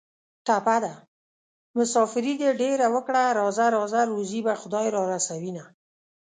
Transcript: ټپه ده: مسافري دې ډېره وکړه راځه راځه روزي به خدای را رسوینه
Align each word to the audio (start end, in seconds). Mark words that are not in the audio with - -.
ټپه 0.45 0.75
ده: 0.83 0.93
مسافري 1.77 2.33
دې 2.41 2.49
ډېره 2.61 2.87
وکړه 2.95 3.23
راځه 3.39 3.65
راځه 3.75 4.01
روزي 4.11 4.39
به 4.45 4.53
خدای 4.61 4.87
را 4.95 5.01
رسوینه 5.13 5.63